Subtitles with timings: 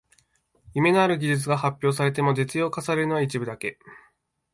[0.73, 3.77] 夢のある技術が発表されても実用化されるのは一部だけ